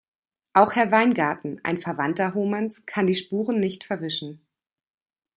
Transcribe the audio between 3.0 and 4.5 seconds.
die Spuren nicht verwischen.